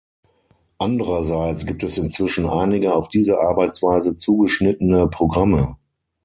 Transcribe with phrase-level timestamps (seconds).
[0.79, 5.77] Andererseits gibt es inzwischen einige auf diese Arbeitsweise zugeschnittene Programme.